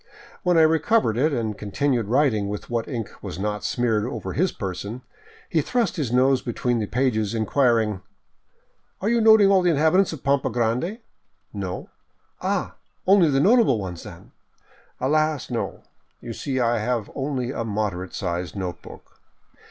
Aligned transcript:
When 0.41 0.57
I 0.57 0.63
recovered 0.63 1.15
it 1.15 1.31
and 1.31 1.55
continued 1.55 2.07
writing 2.07 2.49
with 2.49 2.71
what 2.71 2.87
ink 2.87 3.11
was 3.21 3.37
not 3.37 3.63
smeared 3.63 4.03
over 4.03 4.33
his 4.33 4.51
person, 4.51 5.03
he 5.47 5.61
thrust 5.61 5.95
his 5.95 6.11
nose 6.11 6.41
between 6.41 6.79
the 6.79 6.87
pages, 6.87 7.35
inquiring:" 7.35 8.01
Are 9.01 9.09
you 9.09 9.21
noting 9.21 9.51
all 9.51 9.61
the 9.61 9.69
inhabitants 9.69 10.11
of 10.11 10.23
Pampa 10.23 10.49
Grande?"" 10.49 10.97
No."" 11.67 11.87
Ah, 12.41 12.77
only 13.05 13.29
the 13.29 13.39
notable 13.39 13.77
ones, 13.77 14.01
then?"" 14.01 14.31
Alas, 14.99 15.51
no; 15.51 15.83
you 16.19 16.33
see 16.33 16.59
I 16.59 16.79
have 16.79 17.11
only 17.13 17.51
a 17.51 17.63
moderate 17.63 18.15
sized 18.15 18.55
note 18.55 18.81
book." 18.81 19.19